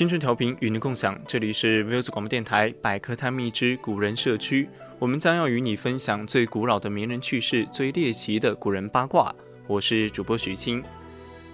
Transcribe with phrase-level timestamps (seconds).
[0.00, 4.66] 青春调频与您共享，这里是 v i s 广播电台百科探秘之古人社区，
[4.98, 9.30] 我们将要与你分享最古老的名人趣事、最猎奇的古人八卦。
[9.66, 10.82] 我是主播许清，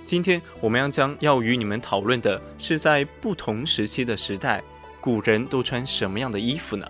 [0.04, 4.62] 今天我们要将要与你们讨论的是，在不同时期的时代，
[5.00, 6.86] 古人都穿什么样的衣服呢？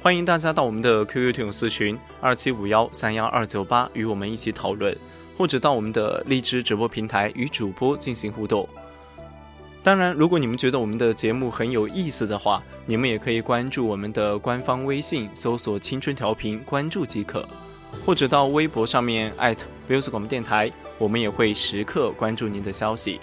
[0.00, 4.96] 欢迎大家到我们的 QQ 听友私群二七五幺三幺二九八与我们一起讨论，
[5.36, 8.66] 或者到我们的荔枝直播平台与主播进行互动。
[9.84, 17.40] 当然，如果你们觉得我们的节目很有意思的话，你们也可以关注我们的官方微信，搜索“青春调频”，关注即可；
[18.06, 23.20] 或者到微博上面艾特 v i s 广播电台，我们也会时刻关注您的消息。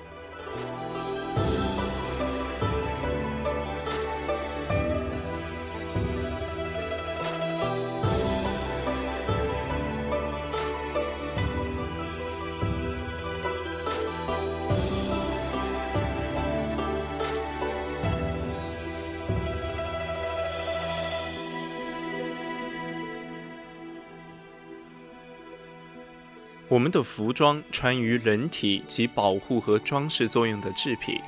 [26.69, 31.19] 我们的服装穿于人体及保护和装饰作用的制品，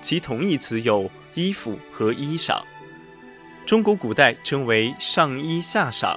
[0.00, 2.62] 其同义词有衣服和衣裳。
[3.66, 6.16] 中国古代称为上衣下裳。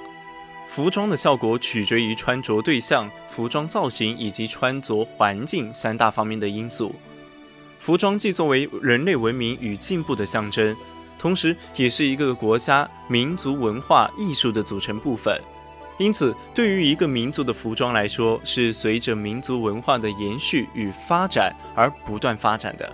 [0.70, 6.96] 服装的效果取决于穿着对象、服装造型以及穿着环境三大方面的因素。
[7.78, 10.76] 服装既作为人类文明与进步的象征，
[11.20, 15.40] 同时也是一个国家民族文化艺术的组成部分。
[16.00, 22.92] 因此，对于一个民族的服装来说，是随着民族文化的延续与发展而不断发展的。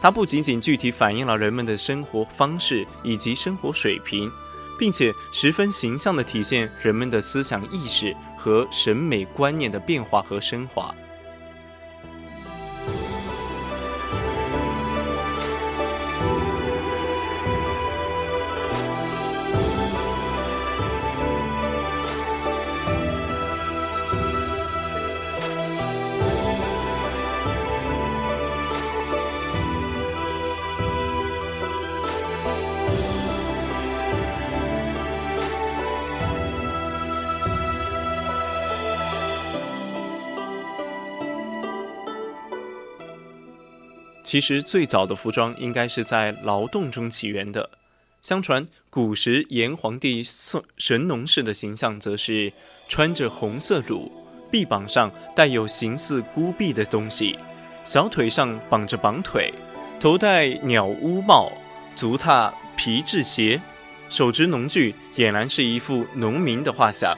[0.00, 4.30] 它不仅仅具体反映了人们的生活方式以及生活水平，
[4.78, 10.94] 并且十分形象地体现人们的思想意识和审美观念的变化和升华。
[44.26, 47.70] 其实最早的服装应该是在劳动中起源的。
[48.22, 52.52] 相传古时炎黄帝神神农氏的形象，则是
[52.88, 54.10] 穿着红色襦，
[54.50, 57.38] 臂膀上带有形似孤臂的东西，
[57.84, 59.54] 小腿上绑着绑腿，
[60.00, 61.52] 头戴鸟乌帽，
[61.94, 63.62] 足踏皮质鞋，
[64.10, 67.16] 手执农具，俨然是一副农民的画像。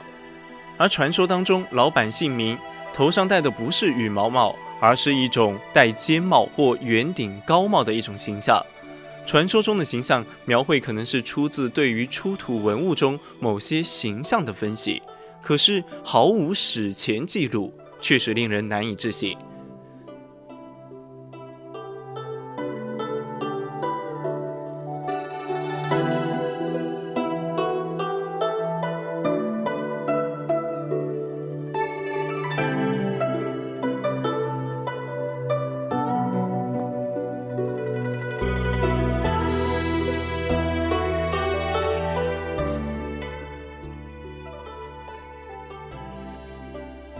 [0.77, 2.55] 而传说当中，老板姓名
[2.93, 4.55] 头上戴的不是羽毛帽。
[4.79, 8.61] 而是一种戴尖帽或圆顶高帽的一种形象。
[9.25, 15.01] 传说中的形象描绘可能是出自对于出土文物中某些形象的分析，
[15.41, 17.71] 可是毫无史前记录，
[18.01, 19.37] 确实令人难以置信。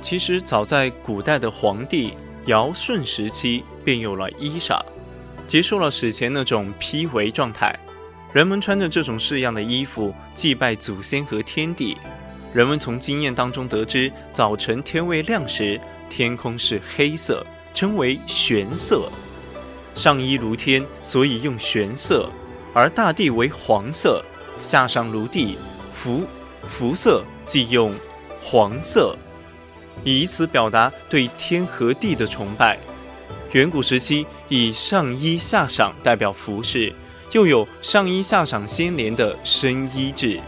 [0.10, 2.16] 其实早在古代的皇帝
[2.48, 4.82] 尧舜时期便有了衣裳，
[5.48, 7.78] 结束了史前那种披围状态。
[8.34, 11.96] 人们穿着这种式样的衣服祭拜祖先和天地。
[12.56, 15.80] 人们从经验当中得知，早晨天未亮时，
[16.10, 17.46] 天空是黑色，
[17.76, 19.12] 称为玄色。
[19.94, 22.28] 上衣如天，所以用玄色；
[22.74, 24.26] 而大地为黄色，
[24.60, 25.56] 下上如地，
[25.94, 26.24] 服
[26.68, 27.94] 服色即用
[28.42, 29.16] 黄色，
[30.04, 32.78] 以此表达对天和地的崇拜。
[33.52, 36.94] 远古时期以上衣下裳代表服饰。
[37.32, 40.40] 又有上衣下裳相连的深衣制，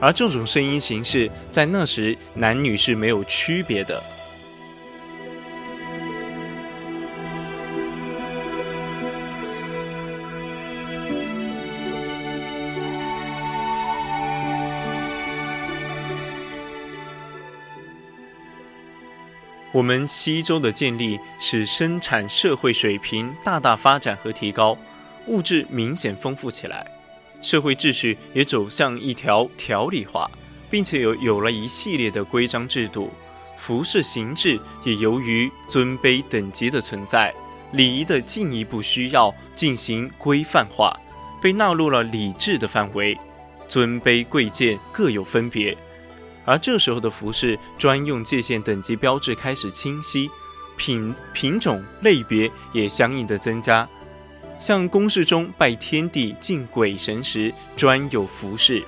[0.00, 4.02] 而这种声音形式在那时男女是没有区别的。
[19.74, 24.78] 我们西周的建立使生产社会水平大大发展和提高。
[25.26, 26.86] 物质明显丰富起来，
[27.42, 30.30] 社会秩序也走向一条条理化，
[30.70, 33.10] 并且有有了一系列的规章制度。
[33.58, 37.34] 服饰形制也由于尊卑等级的存在，
[37.72, 40.94] 礼仪的进一步需要进行规范化，
[41.42, 43.18] 被纳入了礼制的范围。
[43.66, 45.76] 尊卑贵贱各有分别，
[46.44, 50.30] 而这时候的服饰专用界限等级标志开始清晰，
[50.76, 53.88] 品品种类别也相应的增加。
[54.60, 58.82] 像宫室中拜天地、敬鬼神时专有服饰，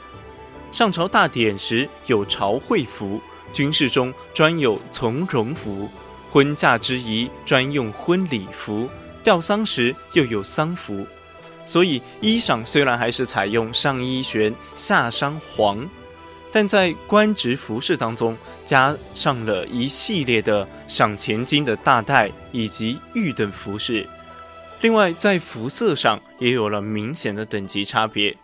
[0.73, 3.21] 上朝大典时有朝会服，
[3.53, 5.91] 军事中专有从容服，
[6.31, 8.89] 婚嫁之仪专用婚礼服，
[9.25, 11.07] 吊丧时又有丧服。
[11.67, 15.87] 所以衣裳虽然还是采用上衣玄、下裳黄，
[16.57, 24.09] 但在官职服饰当中加上了一系列的赏钱金的大带以及玉等服饰。
[24.81, 28.35] 另外，在服色上也有了明显的等级差别。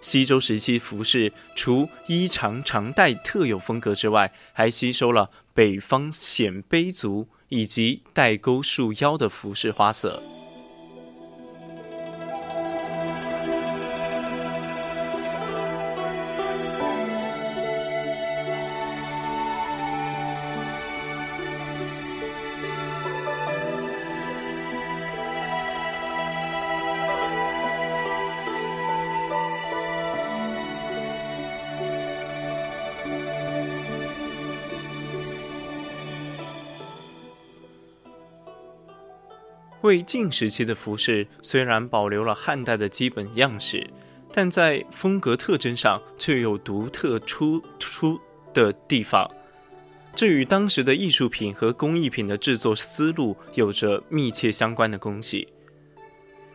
[0.00, 10.20] 西周时期服饰除衣长长带特有风格之外，还吸收了北方鲜卑族以及带钩束腰的服饰花色。
[39.82, 43.84] 魏晋时期的服饰虽然保留了汉代的基本样式，
[44.32, 48.18] 但在风格特征上却有独特突出
[48.54, 49.28] 的地方，
[50.14, 55.48] 这与当时的艺术品和工艺品的制作思路有着密切相关的关系。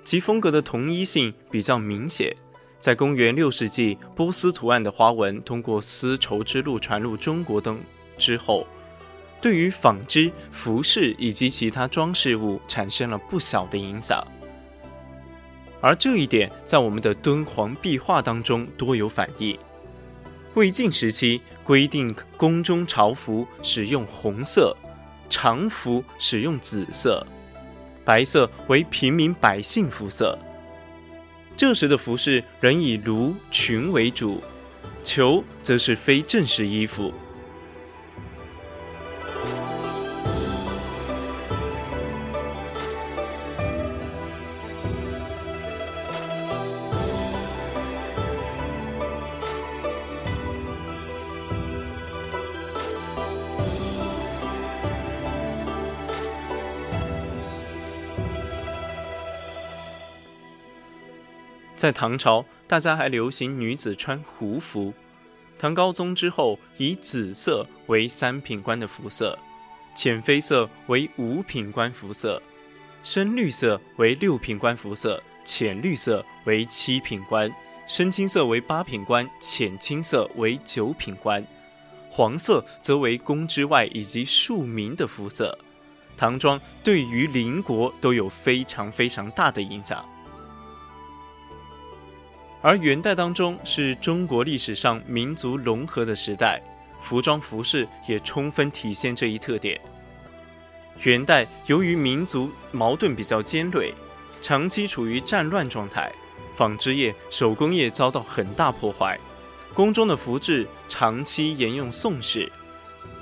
[0.06, 2.33] 其风格的同一性比较明显。
[2.79, 7.77] 在公元六世纪，波斯图案的花纹通过丝绸之路传入中国等
[8.18, 8.65] 之后。
[9.39, 14.25] 对于纺织、服饰以及其他装饰物产生了不小的影响，
[15.80, 19.57] 而这一点在我们的敦煌壁画当中多有反映。
[20.56, 24.75] 魏晋时期规定宫中朝服使用红色，
[25.30, 27.25] 常服使用紫色，
[28.03, 30.38] 白色为平民百姓肤色。
[31.56, 34.41] 这时的服饰仍以襦裙为主，
[35.03, 37.13] 裘则是非正式衣服。
[61.77, 64.91] 在唐朝，大家还流行女子穿胡服。
[65.60, 69.38] 唐高宗之后，以紫色为三品官的服色，
[69.96, 72.41] 浅绯色为五品官服色，
[73.03, 77.50] 深绿色为六品官服色，浅绿色为七品官，
[77.88, 81.46] 深青色为八品官，浅青色为九品官，
[82.10, 85.55] 黄色则为宫之外以及庶民的肤色。
[86.17, 90.03] 唐装对于邻国都有非常非常大的影响。
[92.62, 96.62] 而元代当中是中国历史上民族融合的时代，
[97.04, 99.80] 服装服饰也充分体现这一特点。
[101.04, 103.94] 元代由于民族矛盾比较尖锐，
[104.42, 106.12] 长期处于战乱状态，
[106.56, 109.20] 纺织业、手工业遭到很大破坏，
[109.76, 112.52] 宫中的服制长期沿用宋式，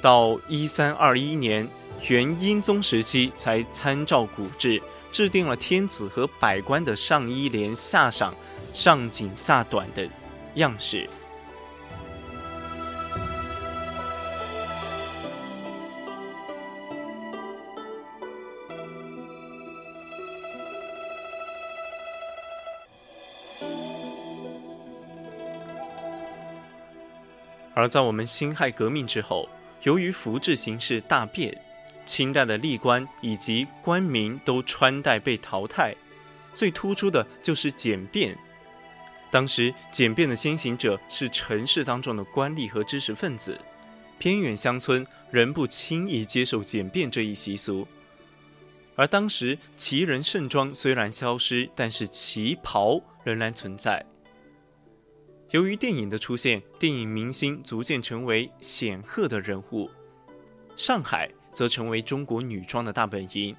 [0.01, 1.67] 到一三二一年
[2.07, 8.31] 元英宗时期才参照古制，制定了天子和百官的上衣连下裳、
[8.75, 10.05] 上紧下短的
[10.55, 11.07] 样式。
[27.73, 29.47] 而在我们辛亥革命之后，
[29.83, 31.57] 由于服制形式大变，
[32.05, 35.95] 清代的吏官以及官民都穿戴被淘汰，
[36.53, 38.37] 最突出的就是简便。
[39.35, 43.59] 当时简便的先行者是城市当中的官吏和知识分子，
[44.17, 47.85] 偏远乡村仍不轻易接受简便这一习俗。
[48.95, 54.05] 而当时旗人盛装虽然消失，但是旗袍仍然存在。
[55.51, 59.91] 由于电影的出现，电影明星逐渐成为显赫的人物，
[60.77, 63.53] 上海则成为中国女装的大本营，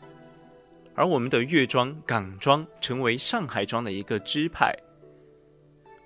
[0.94, 4.74] 而我们的粤装、港装成为上海装的一个支派。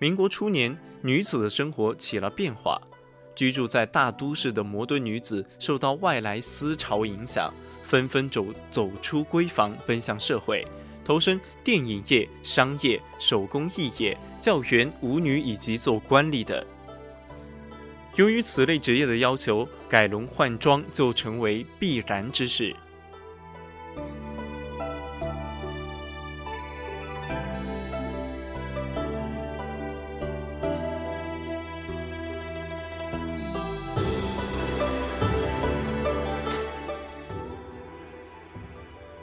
[0.02, 2.80] 民国初年，女子的生活起了变化，
[3.34, 7.52] 居住在大都市的摩登女子受到外来思潮影响，
[7.84, 10.66] 纷纷走走出闺房，奔向社会。
[11.04, 16.66] 投身电影业、商业、手工艺业、教员、舞女以及做官吏的。
[18.16, 22.74] 由于此类职业的要求，改容换装就成为必然之事。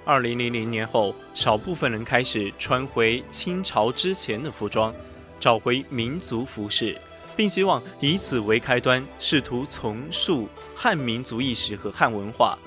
[0.08, 4.94] 二零零零年后，少部分人开始穿回清朝之前的服装，
[5.38, 6.98] 找回民族服饰，
[7.36, 12.58] 并希望以此为开端，试图重塑汉民族意识和汉文化。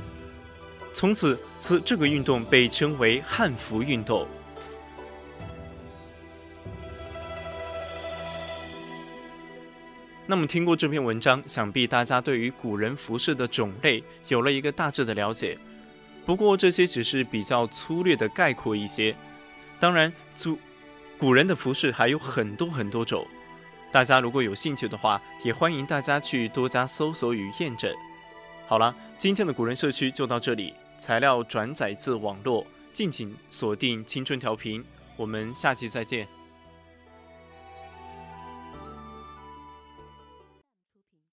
[0.93, 4.27] 从此，此这个运动被称为汉服运动。
[10.27, 15.57] 那么，听过这篇文章，想必大家对于古人服饰的种类有了一个大致的了解。
[16.31, 19.13] 不过这些只是比较粗略的概括一些，
[19.81, 20.59] 当然，古
[21.19, 23.27] 古人的服饰还有很多很多种，
[23.91, 27.93] 大家如果有兴趣的话，也欢迎大家去多加搜索与验证。
[28.69, 34.85] 好了，今天的古人社区就到这里，材料转载自网络，敬请锁定青春调频，
[35.17, 36.29] 我们下期再见。